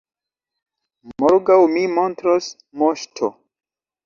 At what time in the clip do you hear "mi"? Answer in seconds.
1.75-1.83